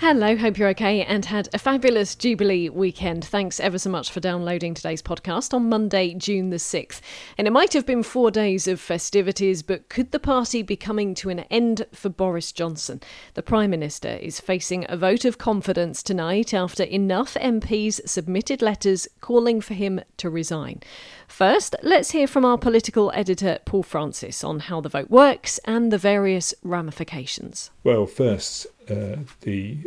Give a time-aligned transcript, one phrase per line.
[0.00, 3.22] Hello, hope you're okay and had a fabulous Jubilee weekend.
[3.22, 7.02] Thanks ever so much for downloading today's podcast on Monday, June the 6th.
[7.36, 11.12] And it might have been four days of festivities, but could the party be coming
[11.16, 13.02] to an end for Boris Johnson?
[13.34, 19.06] The Prime Minister is facing a vote of confidence tonight after enough MPs submitted letters
[19.20, 20.80] calling for him to resign.
[21.28, 25.92] First, let's hear from our political editor, Paul Francis, on how the vote works and
[25.92, 27.70] the various ramifications.
[27.84, 29.78] Well, first, uh, the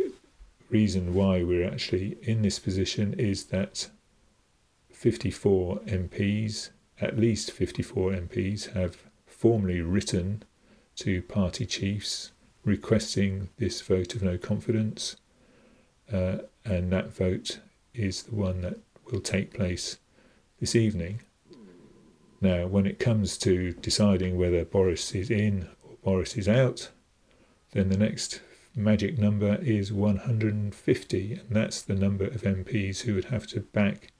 [0.70, 3.88] reason why we're actually in this position is that
[4.90, 8.96] 54 MPs, at least 54 MPs, have
[9.26, 10.42] formally written
[10.96, 12.32] to party chiefs
[12.64, 15.16] requesting this vote of no confidence,
[16.12, 17.60] uh, and that vote
[17.92, 18.78] is the one that
[19.10, 19.98] will take place
[20.60, 21.20] this evening.
[22.40, 26.90] Now, when it comes to deciding whether Boris is in or Boris is out,
[27.72, 28.40] then the next
[28.76, 34.12] magic number is 150, and that's the number of MPs who would have to back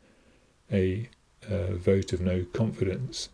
[0.73, 1.09] a
[1.51, 3.29] uh, vote of no confidence.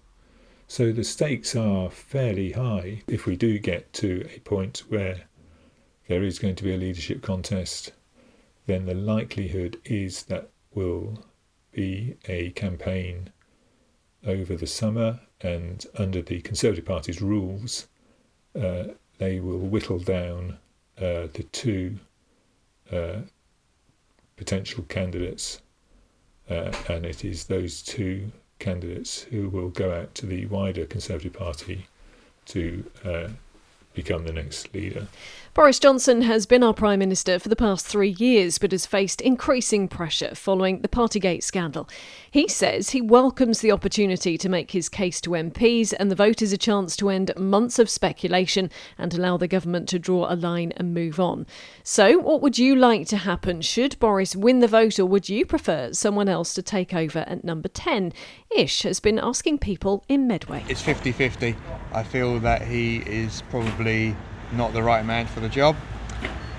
[0.66, 5.22] So the stakes are fairly high if we do get to a point where
[6.08, 7.92] there is going to be a leadership contest,
[8.66, 11.24] then the likelihood is that will
[11.72, 13.30] be a campaign
[14.26, 17.88] over the summer, and under the Conservative Party's rules,
[18.60, 18.84] uh,
[19.18, 20.58] they will whittle down
[21.00, 21.98] uh, the two
[22.92, 23.20] uh,
[24.36, 25.60] potential candidates,
[26.48, 31.32] uh, and it is those two candidates who will go out to the wider Conservative
[31.32, 31.86] Party
[32.46, 33.28] to uh,
[33.94, 35.06] become the next leader.
[35.52, 39.20] Boris Johnson has been our Prime Minister for the past three years, but has faced
[39.20, 41.88] increasing pressure following the Partygate scandal.
[42.30, 46.40] He says he welcomes the opportunity to make his case to MPs, and the vote
[46.40, 50.36] is a chance to end months of speculation and allow the government to draw a
[50.36, 51.48] line and move on.
[51.82, 53.60] So, what would you like to happen?
[53.60, 57.42] Should Boris win the vote, or would you prefer someone else to take over at
[57.42, 58.12] number 10?
[58.56, 60.64] Ish has been asking people in Medway.
[60.68, 61.56] It's 50 50.
[61.92, 64.14] I feel that he is probably
[64.52, 65.76] not the right man for the job.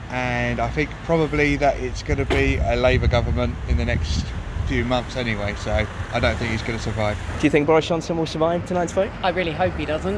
[0.09, 4.25] And I think probably that it's going to be a Labour government in the next
[4.67, 7.17] few months anyway, so I don't think he's going to survive.
[7.39, 9.11] Do you think Boris Johnson will survive tonight's vote?
[9.23, 10.17] I really hope he doesn't.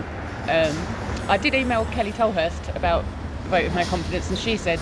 [0.50, 0.76] Um,
[1.30, 3.06] I did email Kelly Tolhurst about
[3.46, 4.80] vote of no confidence, and she said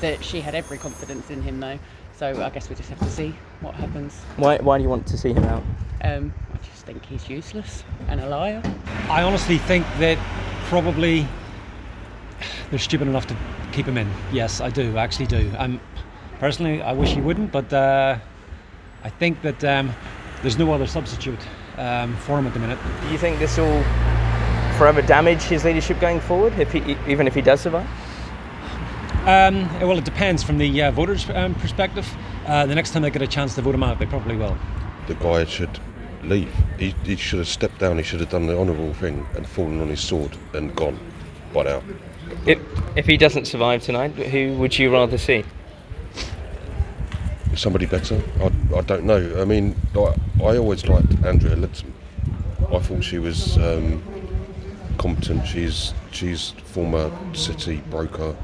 [0.00, 1.78] that she had every confidence in him, though.
[2.16, 4.14] So I guess we just have to see what happens.
[4.36, 5.62] Why, why do you want to see him out?
[6.04, 8.62] Um, I just think he's useless and a liar.
[9.08, 10.18] I honestly think that
[10.68, 11.26] probably
[12.70, 13.36] they're stupid enough to
[13.72, 14.10] keep him in.
[14.32, 14.96] Yes, I do.
[14.96, 15.50] I actually do.
[15.58, 15.80] Um,
[16.38, 18.18] personally, I wish he wouldn't, but uh,
[19.04, 19.92] I think that um,
[20.42, 21.38] there's no other substitute
[21.78, 22.78] um, for him at the minute.
[23.02, 23.82] Do you think this will
[24.76, 27.88] forever damage his leadership going forward, if he, even if he does survive?
[29.22, 32.08] Um, well, it depends from the uh, voters' um, perspective.
[32.46, 34.56] Uh, the next time they get a chance to vote him out, they probably will.
[35.06, 35.78] The guy should
[36.24, 36.52] leave.
[36.78, 37.98] He, he should have stepped down.
[37.98, 40.98] He should have done the honourable thing and fallen on his sword and gone
[41.52, 41.82] by now.
[42.46, 42.58] If,
[42.96, 45.44] if he doesn't survive tonight, who would you rather see?
[47.54, 48.20] Somebody better?
[48.40, 49.40] I, I don't know.
[49.40, 51.92] I mean, I, I always liked Andrea Leadsom.
[52.72, 54.02] I thought she was um,
[54.96, 55.46] competent.
[55.46, 58.34] She's she's former city broker.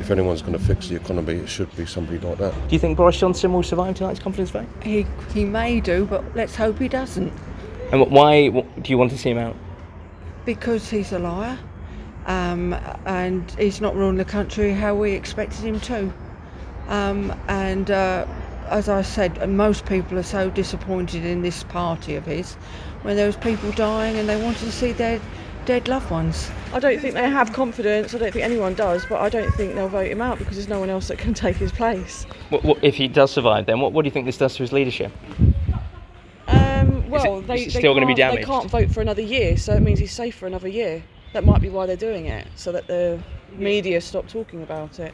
[0.00, 2.52] If anyone's going to fix the economy, it should be somebody like that.
[2.68, 4.66] Do you think Boris Johnson will survive tonight's confidence vote?
[4.82, 7.32] He he may do, but let's hope he doesn't.
[7.92, 9.54] And why do you want to see him out?
[10.44, 11.58] Because he's a liar,
[12.26, 12.74] um,
[13.06, 16.12] and he's not ruling the country how we expected him to.
[16.88, 18.26] Um, and uh,
[18.68, 22.54] as I said, most people are so disappointed in this party of his
[23.02, 25.20] when there was people dying and they wanted to see their
[25.64, 26.50] dead loved ones.
[26.72, 28.14] I don't think they have confidence.
[28.14, 30.68] I don't think anyone does, but I don't think they'll vote him out because there's
[30.68, 32.24] no one else that can take his place.
[32.50, 34.62] What, what, if he does survive, then what, what do you think this does to
[34.62, 35.12] his leadership?
[37.22, 38.42] Well, it- they, they still gonna be damaged?
[38.42, 41.02] They can't vote for another year, so it means he's safe for another year.
[41.32, 43.20] That might be why they're doing it, so that the
[43.52, 45.12] media stop talking about it.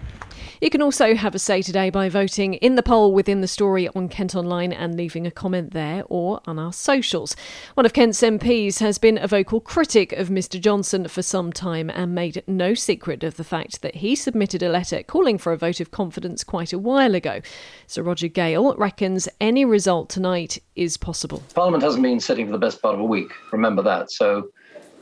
[0.61, 3.89] You can also have a say today by voting in the poll within the story
[3.95, 7.35] on Kent Online and leaving a comment there or on our socials.
[7.73, 11.89] One of Kent's MPs has been a vocal critic of Mr Johnson for some time
[11.89, 15.57] and made no secret of the fact that he submitted a letter calling for a
[15.57, 17.41] vote of confidence quite a while ago.
[17.87, 21.43] Sir Roger Gale reckons any result tonight is possible.
[21.55, 23.33] Parliament hasn't been sitting for the best part of a week.
[23.51, 24.11] Remember that.
[24.11, 24.51] So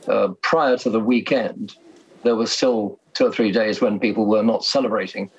[0.07, 1.75] uh, prior to the weekend,
[2.23, 5.29] there was still two or three days when people were not celebrating,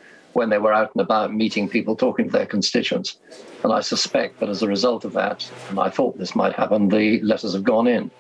[0.40, 3.18] when they were out and about meeting people, talking to their constituents.
[3.62, 5.38] And I suspect that as a result of that,
[5.68, 8.10] and I thought this might happen, the letters have gone in.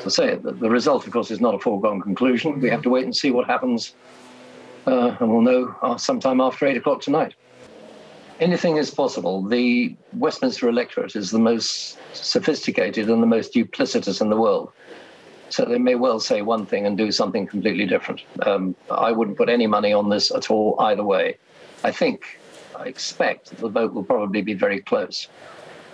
[0.00, 2.58] To say the, the result, of course, is not a foregone conclusion.
[2.58, 3.94] We have to wait and see what happens,
[4.86, 7.34] uh, and we'll know uh, sometime after eight o'clock tonight.
[8.40, 9.42] Anything is possible.
[9.42, 14.72] The Westminster electorate is the most sophisticated and the most duplicitous in the world.
[15.52, 18.22] So they may well say one thing and do something completely different.
[18.40, 21.36] Um, I wouldn't put any money on this at all, either way.
[21.84, 22.40] I think,
[22.74, 25.28] I expect the vote will probably be very close.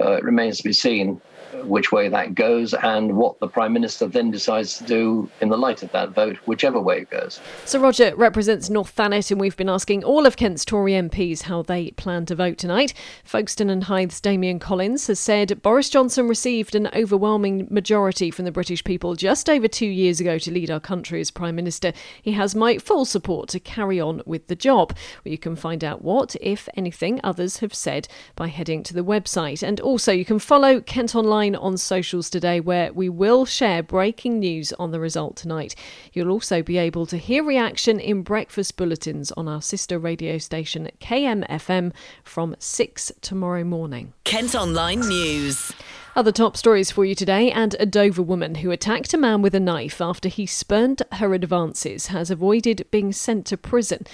[0.00, 1.20] Uh, it remains to be seen
[1.64, 5.56] which way that goes and what the Prime Minister then decides to do in the
[5.56, 7.40] light of that vote, whichever way it goes.
[7.64, 11.62] Sir Roger represents North Thanet, and we've been asking all of Kent's Tory MPs how
[11.62, 12.94] they plan to vote tonight.
[13.24, 18.52] Folkestone and Hythe's Damian Collins has said Boris Johnson received an overwhelming majority from the
[18.52, 21.92] British people just over two years ago to lead our country as Prime Minister.
[22.22, 24.94] He has my full support to carry on with the job.
[25.24, 29.04] Well, you can find out what, if anything, others have said by heading to the
[29.04, 29.66] website.
[29.66, 34.40] And also, you can follow Kent Online on socials today where we will share breaking
[34.40, 35.74] news on the result tonight.
[36.12, 40.90] You'll also be able to hear reaction in breakfast bulletins on our sister radio station
[41.00, 41.92] KMFM
[42.24, 44.14] from 6 tomorrow morning.
[44.24, 45.72] Kent Online News.
[46.18, 49.54] Other top stories for you today, and a Dover woman who attacked a man with
[49.54, 54.04] a knife after he spurned her advances has avoided being sent to prison.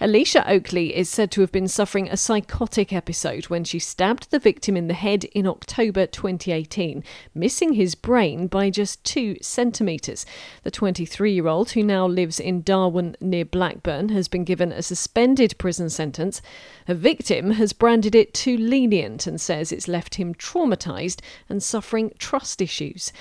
[0.00, 4.38] Alicia Oakley is said to have been suffering a psychotic episode when she stabbed the
[4.38, 7.04] victim in the head in October 2018,
[7.34, 10.24] missing his brain by just two centimetres.
[10.62, 14.80] The 23 year old, who now lives in Darwen near Blackburn, has been given a
[14.80, 16.40] suspended prison sentence.
[16.86, 22.12] Her victim has branded it too lenient and says it's left him traumatised and suffering
[22.18, 23.12] trust issues.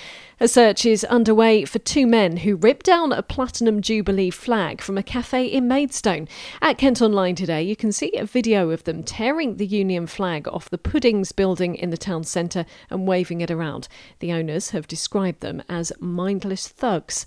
[0.42, 4.98] A search is underway for two men who ripped down a Platinum Jubilee flag from
[4.98, 6.30] a cafe in Maidstone.
[6.62, 10.48] At Kent Online today, you can see a video of them tearing the Union flag
[10.48, 13.90] off the Puddings building in the town centre and waving it around.
[14.20, 17.26] The owners have described them as mindless thugs.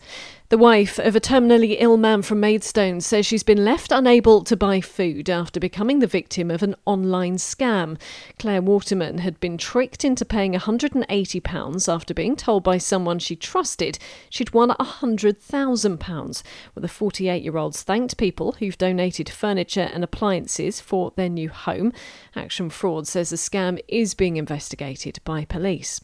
[0.48, 4.56] The wife of a terminally ill man from Maidstone says she's been left unable to
[4.56, 7.98] buy food after becoming the victim of an online scam.
[8.38, 13.98] Claire Waterman had been tricked into paying £180 after being told by someone she trusted
[14.28, 16.42] she'd won £100,000.
[16.74, 21.48] Well, the 48 year olds thanked people who've donated furniture and appliances for their new
[21.48, 21.92] home.
[22.34, 26.00] Action Fraud says the scam is being investigated by police.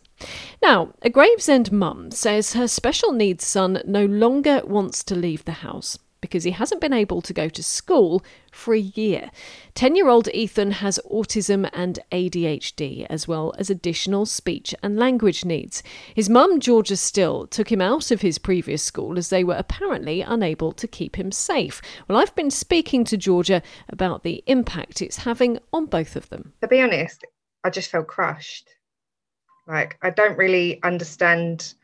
[0.62, 5.52] Now, a Gravesend mum says her special needs son no longer wants to leave the
[5.52, 8.22] house because he hasn't been able to go to school
[8.52, 9.30] for a year.
[9.74, 15.44] 10 year old Ethan has autism and ADHD, as well as additional speech and language
[15.44, 15.82] needs.
[16.14, 20.20] His mum, Georgia Still, took him out of his previous school as they were apparently
[20.20, 21.80] unable to keep him safe.
[22.08, 26.52] Well, I've been speaking to Georgia about the impact it's having on both of them.
[26.62, 27.24] To be honest,
[27.64, 28.68] I just felt crushed.
[29.66, 31.74] Like, I don't really understand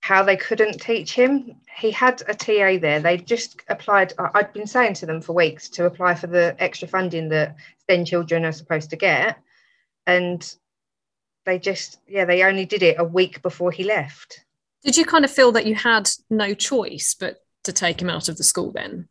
[0.00, 1.56] how they couldn't teach him.
[1.76, 3.00] He had a TA there.
[3.00, 4.14] They just applied.
[4.18, 8.04] I'd been saying to them for weeks to apply for the extra funding that STEM
[8.04, 9.38] children are supposed to get.
[10.06, 10.54] And
[11.44, 14.44] they just, yeah, they only did it a week before he left.
[14.84, 18.28] Did you kind of feel that you had no choice but to take him out
[18.28, 19.08] of the school then?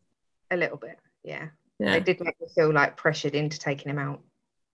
[0.50, 1.48] A little bit, yeah.
[1.78, 1.92] yeah.
[1.92, 4.22] They did make me feel like pressured into taking him out.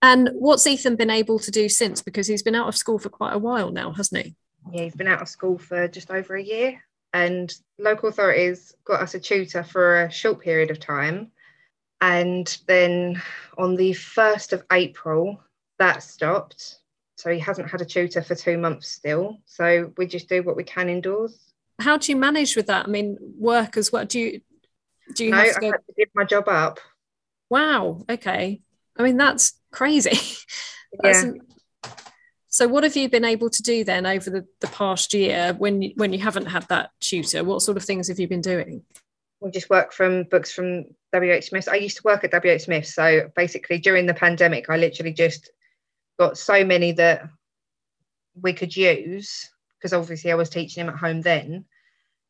[0.01, 2.01] And what's Ethan been able to do since?
[2.01, 4.35] Because he's been out of school for quite a while now, hasn't he?
[4.71, 6.81] Yeah, he's been out of school for just over a year.
[7.13, 11.31] And local authorities got us a tutor for a short period of time.
[12.01, 13.21] And then
[13.57, 15.41] on the 1st of April,
[15.79, 16.79] that stopped.
[17.17, 19.37] So he hasn't had a tutor for two months still.
[19.45, 21.37] So we just do what we can indoors.
[21.79, 22.85] How do you manage with that?
[22.85, 24.05] I mean, work as well.
[24.05, 24.41] Do you
[25.15, 25.67] do you no, have to, go...
[25.67, 26.79] I had to give my job up.
[27.49, 28.03] Wow.
[28.09, 28.61] Okay.
[28.97, 30.17] I mean, that's crazy.
[31.03, 31.31] yeah.
[32.53, 35.91] So, what have you been able to do then over the, the past year when
[35.95, 37.43] when you haven't had that tutor?
[37.43, 38.83] What sort of things have you been doing?
[39.39, 40.83] We just work from books from
[41.15, 41.67] WH Smith.
[41.67, 45.49] I used to work at WH Smith, so basically during the pandemic, I literally just
[46.19, 47.27] got so many that
[48.39, 51.65] we could use because obviously I was teaching him at home then.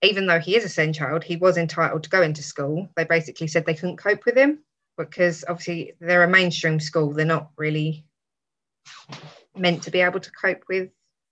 [0.04, 2.88] Even though he is a SEND child, he was entitled to go into school.
[2.96, 4.60] They basically said they couldn't cope with him
[4.98, 7.12] because obviously they're a mainstream school.
[7.12, 8.06] They're not really
[9.56, 10.90] meant to be able to cope with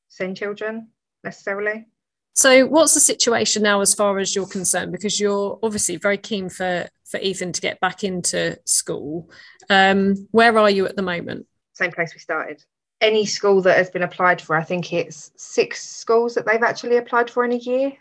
[0.10, 0.90] SEND children
[1.24, 1.88] necessarily.
[2.34, 4.92] So, what's the situation now as far as you're concerned?
[4.92, 9.30] Because you're obviously very keen for for Ethan to get back into school.
[9.70, 11.46] Um, where are you at the moment?
[11.74, 12.63] Same place we started.
[13.01, 16.98] Any school that has been applied for, I think it's six schools that they've actually
[16.98, 17.94] applied for in a year.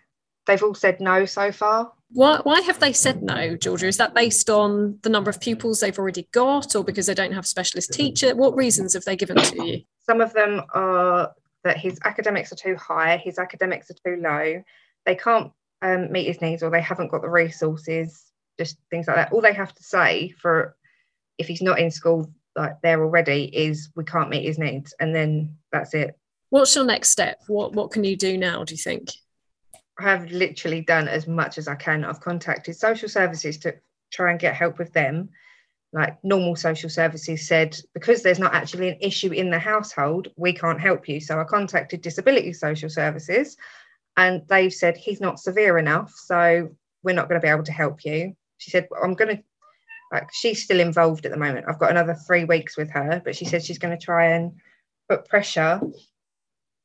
[0.47, 1.93] they've all said no so far.
[2.13, 3.87] Why, why have they said no, Georgia?
[3.87, 7.33] Is that based on the number of pupils they've already got or because they don't
[7.33, 8.35] have specialist teacher?
[8.35, 9.83] What reasons have they given to you?
[10.05, 14.63] Some of them are that his academics are too high, his academics are too low,
[15.07, 15.53] they can't
[15.83, 19.33] um, meet his needs or they haven't got the resources, just things like that.
[19.33, 20.77] All they have to say for
[21.39, 25.15] if he's not in school like there already is we can't meet his needs and
[25.15, 26.17] then that's it.
[26.49, 27.41] What's your next step?
[27.47, 29.11] What what can you do now, do you think?
[30.01, 32.05] I have literally done as much as I can.
[32.05, 33.75] I've contacted social services to
[34.11, 35.29] try and get help with them.
[35.93, 40.53] Like normal social services said, because there's not actually an issue in the household, we
[40.53, 41.21] can't help you.
[41.21, 43.57] So I contacted disability social services
[44.17, 46.13] and they've said he's not severe enough.
[46.15, 46.71] So
[47.03, 48.35] we're not going to be able to help you.
[48.59, 49.43] She said, I'm going to,
[50.13, 51.67] like, she's still involved at the moment.
[51.69, 54.53] I've got another three weeks with her, but she said she's going to try and
[55.09, 55.81] put pressure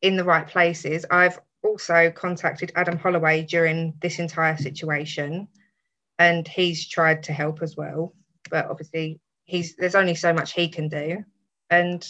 [0.01, 1.05] in the right places.
[1.12, 5.48] I've also contacted Adam Holloway during this entire situation,
[6.19, 8.13] and he's tried to help as well.
[8.50, 11.24] But obviously, he's there's only so much he can do,
[11.69, 12.07] and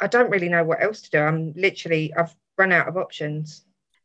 [0.00, 1.18] I don't really know what else to do.
[1.18, 3.64] I'm literally I've run out of options.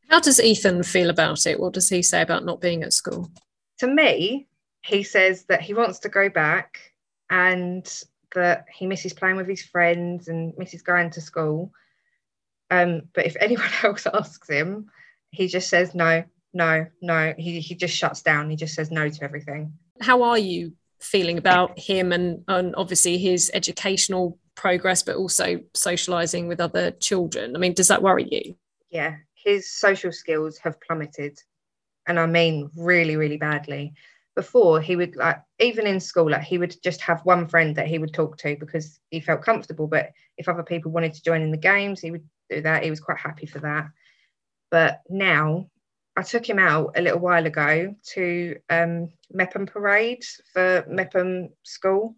[0.09, 1.59] How does Ethan feel about it?
[1.59, 3.29] What does he say about not being at school?
[3.79, 4.47] To me,
[4.83, 6.79] he says that he wants to go back
[7.29, 7.85] and
[8.35, 11.71] that he misses playing with his friends and misses going to school
[12.72, 14.89] um, but if anyone else asks him,
[15.31, 17.34] he just says no, no, no.
[17.38, 18.50] He he just shuts down.
[18.50, 19.74] He just says no to everything.
[20.01, 26.48] How are you feeling about him and, and obviously his educational progress, but also socializing
[26.48, 27.55] with other children?
[27.55, 28.55] I mean, does that worry you?
[28.89, 31.38] Yeah, his social skills have plummeted,
[32.07, 33.93] and I mean really, really badly.
[34.36, 37.88] Before he would like even in school, like he would just have one friend that
[37.88, 39.88] he would talk to because he felt comfortable.
[39.88, 42.83] But if other people wanted to join in the games, he would do that.
[42.83, 43.87] He was quite happy for that.
[44.71, 45.69] But now
[46.15, 50.23] I took him out a little while ago to um, Meopham Parade
[50.53, 52.15] for Meopham School.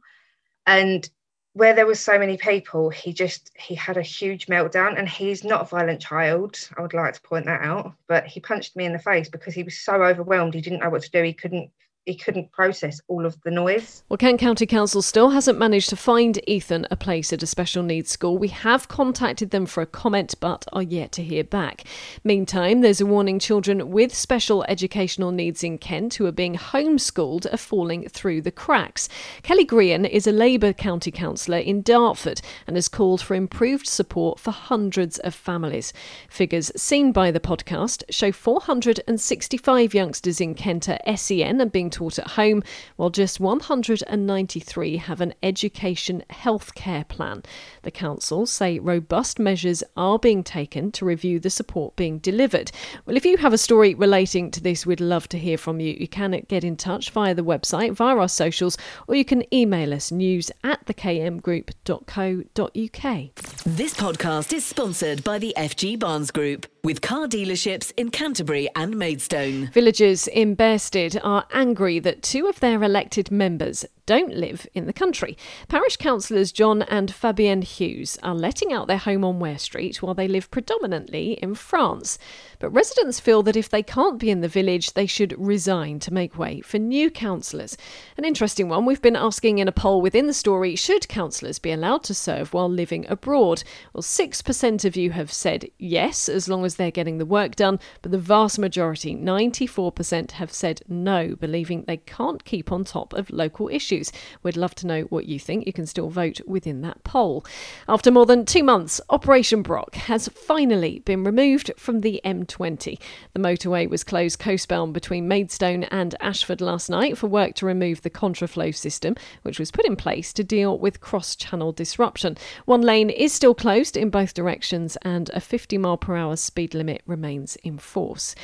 [0.65, 1.09] And
[1.53, 4.97] where there was so many people, he just he had a huge meltdown.
[4.97, 6.57] And he's not a violent child.
[6.77, 7.95] I would like to point that out.
[8.07, 10.53] But he punched me in the face because he was so overwhelmed.
[10.53, 11.23] He didn't know what to do.
[11.23, 11.71] He couldn't
[12.07, 14.01] he couldn't process all of the noise.
[14.07, 17.83] Well, Kent County Council still hasn't managed to find Ethan a place at a special
[17.83, 18.37] needs school.
[18.37, 21.83] We have contacted them for a comment, but are yet to hear back.
[22.23, 27.45] Meantime, there's a warning children with special educational needs in Kent who are being homeschooled
[27.53, 29.09] are falling through the cracks.
[29.43, 34.39] Kelly Grehan is a Labour County Councillor in Dartford and has called for improved support
[34.39, 35.91] for hundreds of families.
[36.29, 42.19] Figures seen by the podcast show 465 youngsters in Kent are SEN and being taught
[42.19, 42.61] at home,
[42.95, 47.41] while just 193 have an education healthcare plan.
[47.81, 52.71] The council say robust measures are being taken to review the support being delivered.
[53.07, 55.97] Well, if you have a story relating to this, we'd love to hear from you.
[55.99, 58.77] You can get in touch via the website, via our socials,
[59.07, 63.65] or you can email us news at thekmgroup.co.uk.
[63.65, 68.95] This podcast is sponsored by the FG Barnes Group with car dealerships in Canterbury and
[68.97, 69.71] Maidstone.
[69.73, 74.93] Villagers in Bearsted are angry that two of their elected members don't live in the
[74.93, 75.37] country.
[75.67, 80.13] Parish councillors John and Fabienne Hughes are letting out their home on Ware Street while
[80.13, 82.17] they live predominantly in France.
[82.59, 86.13] But residents feel that if they can't be in the village, they should resign to
[86.13, 87.77] make way for new councillors.
[88.17, 91.73] An interesting one we've been asking in a poll within the story should councillors be
[91.73, 93.63] allowed to serve while living abroad?
[93.93, 97.77] Well, 6% of you have said yes, as long as they're getting the work done,
[98.01, 103.29] but the vast majority, 94%, have said no, believing they can't keep on top of
[103.29, 104.11] local issues issues.
[104.43, 105.65] We'd love to know what you think.
[105.65, 107.45] You can still vote within that poll.
[107.87, 112.99] After more than two months, Operation Brock has finally been removed from the M20.
[113.33, 118.01] The motorway was closed coastbound between Maidstone and Ashford last night for work to remove
[118.01, 122.37] the contraflow system, which was put in place to deal with cross channel disruption.
[122.65, 126.73] One lane is still closed in both directions, and a 50 mile per hour speed
[126.73, 128.35] limit remains in force.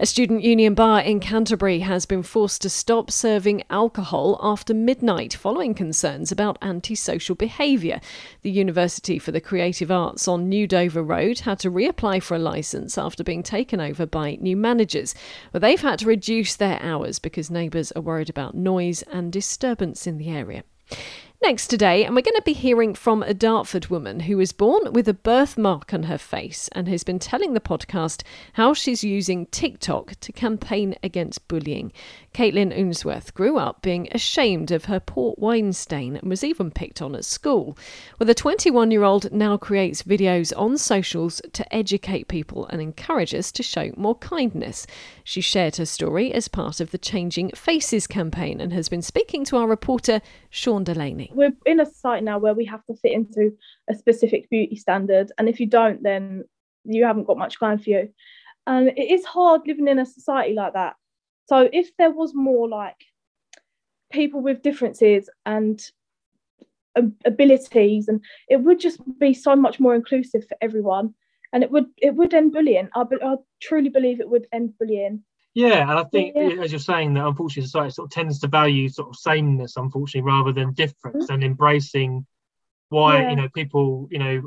[0.00, 5.01] A student union bar in Canterbury has been forced to stop serving alcohol after midnight
[5.02, 8.00] midnight following concerns about antisocial behaviour.
[8.42, 12.38] The University for the Creative Arts on New Dover Road had to reapply for a
[12.38, 15.12] licence after being taken over by new managers.
[15.50, 20.06] But they've had to reduce their hours because neighbours are worried about noise and disturbance
[20.06, 20.62] in the area.
[21.42, 24.92] Next today, and we're going to be hearing from a Dartford woman who was born
[24.92, 29.46] with a birthmark on her face and has been telling the podcast how she's using
[29.46, 31.92] TikTok to campaign against bullying.
[32.34, 37.02] Caitlin Ounsworth grew up being ashamed of her port wine stain and was even picked
[37.02, 37.76] on at school.
[38.18, 43.34] Well, the 21 year old now creates videos on socials to educate people and encourage
[43.34, 44.86] us to show more kindness.
[45.24, 49.44] She shared her story as part of the Changing Faces campaign and has been speaking
[49.46, 51.30] to our reporter, Sean Delaney.
[51.34, 53.56] We're in a society now where we have to fit into
[53.90, 56.44] a specific beauty standard, and if you don't, then
[56.84, 58.08] you haven't got much going for you.
[58.66, 60.94] And it is hard living in a society like that.
[61.46, 62.96] So if there was more like
[64.10, 65.82] people with differences and
[67.24, 71.14] abilities, and it would just be so much more inclusive for everyone,
[71.52, 72.88] and it would it would end bullying.
[72.94, 75.24] I, I truly believe it would end bullying.
[75.54, 76.62] Yeah, and I think yeah.
[76.62, 80.30] as you're saying that unfortunately society sort of tends to value sort of sameness, unfortunately,
[80.30, 81.34] rather than difference mm-hmm.
[81.34, 82.26] and embracing
[82.92, 83.30] why yeah.
[83.30, 84.42] you know people you know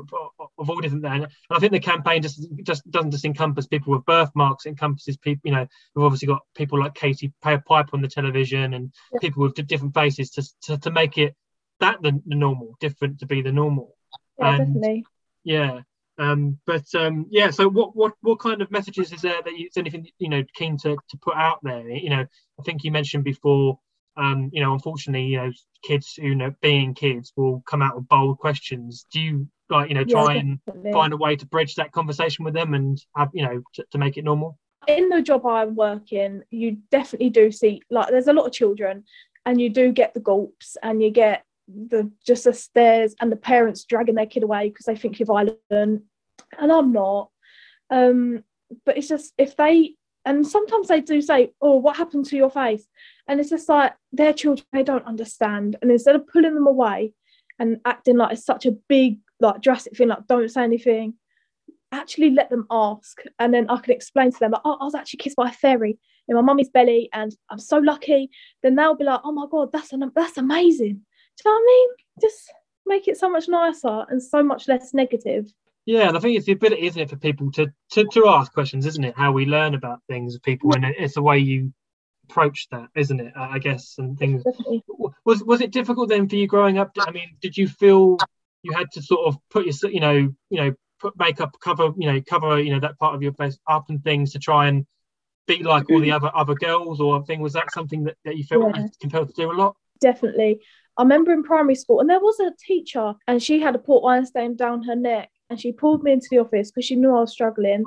[0.58, 4.06] of all different and I think the campaign just just doesn't just encompass people with
[4.06, 8.08] birthmarks it encompasses people you know we've obviously got people like Katie Piper on the
[8.08, 9.18] television and yeah.
[9.20, 11.34] people with different faces to, to, to make it
[11.80, 13.96] that the, the normal different to be the normal
[14.38, 15.04] yeah and, definitely
[15.44, 15.80] yeah
[16.18, 19.66] um, but um, yeah, so what what what kind of messages is there that you
[19.66, 21.88] is anything you know keen to to put out there?
[21.88, 22.26] You know,
[22.58, 23.78] I think you mentioned before.
[24.16, 27.96] Um, you know, unfortunately, you know, kids who you know being kids will come out
[27.96, 29.06] with bold questions.
[29.12, 32.44] Do you like you know try yeah, and find a way to bridge that conversation
[32.44, 34.58] with them and have you know to, to make it normal?
[34.86, 38.52] In the job I work in, you definitely do see like there's a lot of
[38.52, 39.04] children,
[39.44, 43.36] and you do get the gulps and you get the just the stares and the
[43.36, 46.02] parents dragging their kid away because they think you're violent and
[46.58, 47.30] i'm not
[47.90, 48.42] um
[48.84, 49.94] but it's just if they
[50.26, 52.86] and sometimes they do say oh what happened to your face
[53.28, 55.76] and it's just like their children they don't understand.
[55.80, 57.12] And instead of pulling them away
[57.58, 61.14] and acting like it's such a big like drastic thing like don't say anything
[61.92, 63.22] actually let them ask.
[63.38, 65.52] And then i can explain to them like oh i was actually kissed by a
[65.52, 68.28] fairy in my mummy's belly and i'm so lucky.
[68.62, 71.00] Then they'll be like oh my god that's an, that's amazing.
[71.38, 71.88] Do you know what I mean?
[72.20, 72.52] Just
[72.86, 75.52] make it so much nicer and so much less negative.
[75.86, 78.52] Yeah, and I think it's the ability, isn't it, for people to to, to ask
[78.52, 79.14] questions, isn't it?
[79.16, 81.72] How we learn about things of people, and it's the way you
[82.28, 83.32] approach that, isn't it?
[83.36, 84.42] I guess and things.
[84.42, 84.84] Definitely.
[85.24, 86.90] Was was it difficult then for you growing up?
[86.98, 88.18] I mean, did you feel
[88.62, 92.12] you had to sort of put your, you know, you know, put makeup, cover, you
[92.12, 94.86] know, cover, you know, that part of your face up and things to try and
[95.46, 97.40] be like all the other other girls, or thing?
[97.40, 98.88] Was that something that, that you felt yeah.
[99.00, 99.76] compelled to do a lot?
[100.00, 100.62] Definitely.
[100.96, 104.02] I remember in primary school, and there was a teacher, and she had a port
[104.02, 107.14] wine stain down her neck, and she pulled me into the office because she knew
[107.14, 107.84] I was struggling,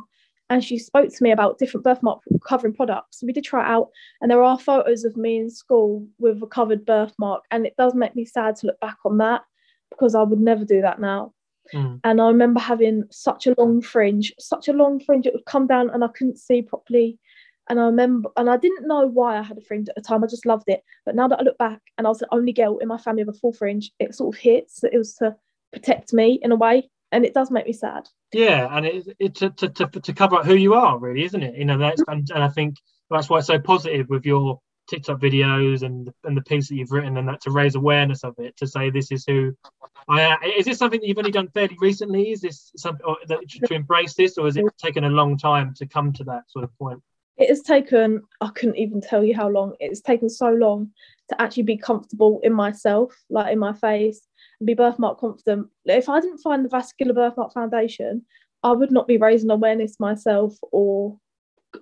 [0.49, 3.23] and she spoke to me about different birthmark covering products.
[3.23, 3.89] We did try it out,
[4.21, 7.93] and there are photos of me in school with a covered birthmark, and it does
[7.93, 9.43] make me sad to look back on that
[9.91, 11.33] because I would never do that now.
[11.73, 11.99] Mm.
[12.03, 15.67] And I remember having such a long fringe, such a long fringe, it would come
[15.67, 17.19] down and I couldn't see properly.
[17.69, 20.23] And I remember, and I didn't know why I had a fringe at the time.
[20.23, 20.83] I just loved it.
[21.05, 23.23] But now that I look back, and I was the only girl in my family
[23.23, 25.35] with a full fringe, it sort of hits that it was to
[25.71, 28.07] protect me in a way, and it does make me sad.
[28.33, 31.41] Yeah, and it, it to, to, to, to cover up who you are, really, isn't
[31.41, 31.55] it?
[31.55, 32.75] You know, that's and, and I think
[33.09, 36.91] that's why it's so positive with your TikTok videos and and the piece that you've
[36.91, 39.55] written, and that to raise awareness of it, to say this is who
[40.07, 40.37] I am.
[40.43, 42.31] Is this something that you've only done fairly recently?
[42.31, 45.87] Is this something that, to embrace this, or has it taken a long time to
[45.87, 47.01] come to that sort of point?
[47.39, 50.89] it has taken i couldn't even tell you how long it's taken so long
[51.29, 54.21] to actually be comfortable in myself like in my face
[54.59, 55.67] and be birthmark confident.
[55.85, 58.23] If i didn't find the vascular birthmark foundation
[58.63, 61.17] i would not be raising awareness myself or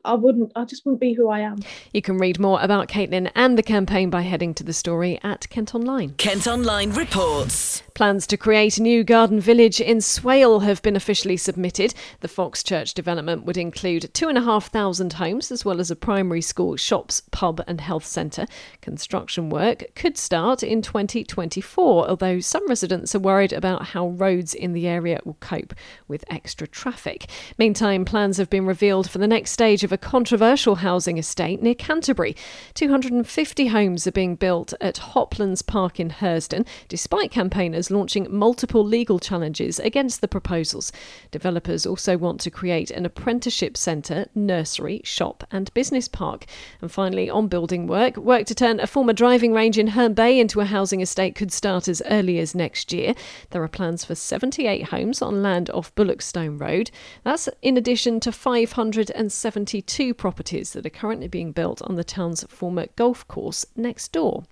[0.03, 1.59] I wouldn't, I just wouldn't be who I am.
[1.93, 5.49] You can read more about Caitlin and the campaign by heading to the story at
[5.49, 6.13] Kent Online.
[6.17, 7.83] Kent Online reports.
[7.93, 11.93] Plans to create a new garden village in Swale have been officially submitted.
[12.19, 17.23] The Fox Church development would include 2,500 homes as well as a primary school, shops,
[17.31, 18.45] pub, and health centre.
[18.81, 24.73] Construction work could start in 2024, although some residents are worried about how roads in
[24.73, 25.73] the area will cope
[26.07, 27.27] with extra traffic.
[27.57, 31.75] Meantime, plans have been revealed for the next stage of a controversial housing estate near
[31.75, 32.35] Canterbury.
[32.73, 39.19] 250 homes are being built at Hoplands Park in Hersden, despite campaigners launching multiple legal
[39.19, 40.91] challenges against the proposals.
[41.31, 46.45] Developers also want to create an apprenticeship centre, nursery, shop, and business park.
[46.81, 50.39] And finally, on building work, work to turn a former driving range in Herne Bay
[50.39, 53.13] into a housing estate could start as early as next year.
[53.51, 56.91] There are plans for 78 homes on land off Bullockstone Road.
[57.23, 62.41] That's in addition to 570 72 properties that are currently being built on the town's
[62.43, 64.45] former golf course next door.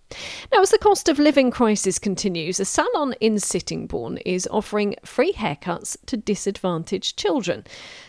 [0.52, 5.32] Now, as the cost of living crisis continues, a salon in Sittingbourne is offering free
[5.32, 7.64] haircuts to disadvantaged children.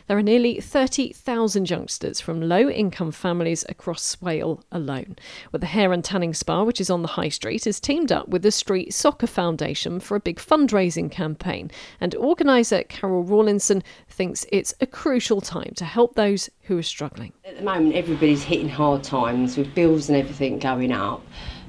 [0.08, 5.16] There are nearly 30,000 youngsters from low income families across Swale alone.
[5.52, 8.28] With the Hair and Tanning Spa, which is on the High Street, has teamed up
[8.28, 11.70] with the Street Soccer Foundation for a big fundraising campaign.
[12.00, 16.95] And organiser Carol Rawlinson thinks it's a crucial time to help those who are struggling.
[17.44, 21.22] At the moment, everybody's hitting hard times with bills and everything going up.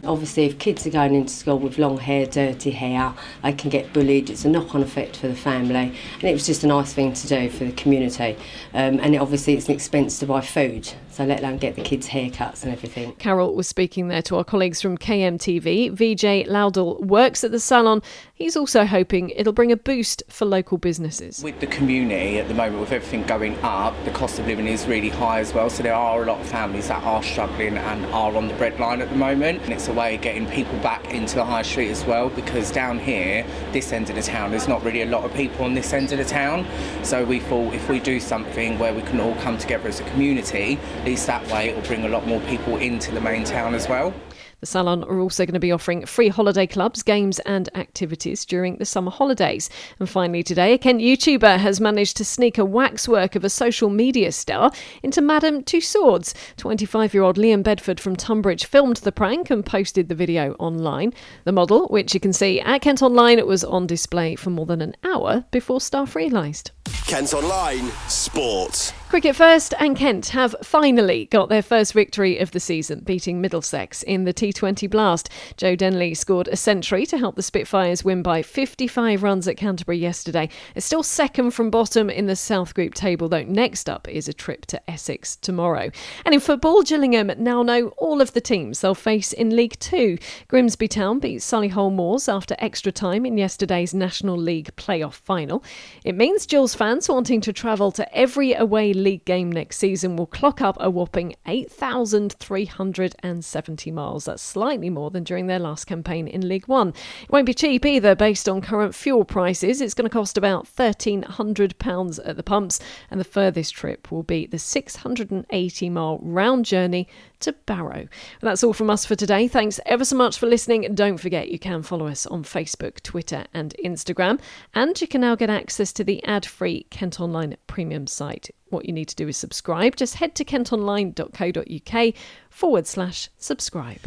[0.05, 3.13] Obviously, if kids are going into school with long hair, dirty hair,
[3.43, 4.29] they can get bullied.
[4.29, 5.93] It's a knock on effect for the family.
[6.13, 8.37] And it was just a nice thing to do for the community.
[8.73, 11.81] Um, and it, obviously, it's an expense to buy food, so let alone get the
[11.81, 13.11] kids' haircuts and everything.
[13.15, 15.89] Carol was speaking there to our colleagues from KMTV.
[15.89, 18.03] VJ Loudall works at the salon.
[18.35, 21.41] He's also hoping it'll bring a boost for local businesses.
[21.43, 24.85] With the community at the moment, with everything going up, the cost of living is
[24.85, 25.71] really high as well.
[25.71, 28.99] So there are a lot of families that are struggling and are on the breadline
[28.99, 29.63] at the moment.
[29.63, 32.69] And it's a way of getting people back into the high street as well because
[32.69, 35.73] down here, this end of the town, there's not really a lot of people on
[35.73, 36.67] this end of the town.
[37.01, 40.03] So we thought if we do something where we can all come together as a
[40.11, 43.45] community, at least that way it will bring a lot more people into the main
[43.45, 44.13] town as well.
[44.59, 48.75] The salon are also going to be offering free holiday clubs, games, and activities during
[48.75, 49.69] the summer holidays.
[49.99, 53.89] And finally, today, a Kent YouTuber has managed to sneak a waxwork of a social
[53.89, 54.71] media star
[55.03, 56.33] into Madame Tussauds.
[56.57, 61.13] 25 year old Liam Bedford from Tunbridge filmed the prank and posted the video online.
[61.45, 64.81] The model, which you can see at Kent Online, was on display for more than
[64.81, 66.71] an hour before staff realised.
[67.05, 68.91] Kent Online Sport.
[69.09, 74.03] Cricket First and Kent have finally got their first victory of the season, beating Middlesex
[74.03, 75.29] in the T20 Blast.
[75.55, 79.97] Joe Denley scored a century to help the Spitfires win by 55 runs at Canterbury
[79.97, 80.49] yesterday.
[80.75, 84.33] It's still second from bottom in the South Group table, though next up is a
[84.33, 85.89] trip to Essex tomorrow.
[86.25, 90.17] And in football, Gillingham now know all of the teams they'll face in League Two.
[90.49, 95.63] Grimsby Town beat Solihull Moors after extra time in yesterday's National League playoff final.
[96.03, 100.25] It means Gills fans wanting to travel to every away league game next season will
[100.25, 104.25] clock up a whopping 8,370 miles.
[104.25, 106.89] That's slightly more than during their last campaign in League One.
[106.89, 109.81] It won't be cheap either, based on current fuel prices.
[109.81, 112.79] It's going to cost about £1,300 at the pumps,
[113.09, 117.07] and the furthest trip will be the 680 mile round journey
[117.39, 118.07] to Barrow.
[118.41, 119.47] that's all from us for today.
[119.47, 120.95] Thanks ever so much for listening.
[120.95, 124.39] Don't forget you can follow us on Facebook, Twitter, and Instagram.
[124.73, 128.49] And you can now get access to the ad free Kent Online premium site.
[128.87, 129.97] What you need to do is subscribe.
[129.97, 132.13] Just head to kentonline.co.uk
[132.49, 133.99] forward slash subscribe.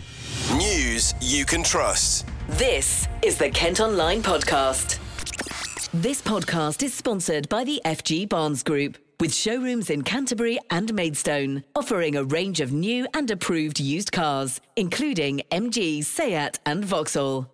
[0.57, 2.27] News you can trust.
[2.49, 4.99] This is the Kent Online Podcast.
[5.93, 11.63] This podcast is sponsored by the FG Barnes Group with showrooms in Canterbury and Maidstone,
[11.77, 17.51] offering a range of new and approved used cars, including MG, Seat, and Vauxhall.